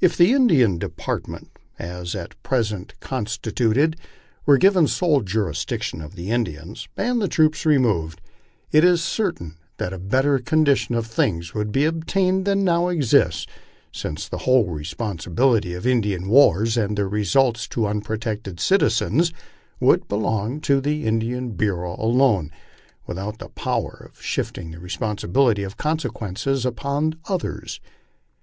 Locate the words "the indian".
0.16-0.78, 20.80-21.50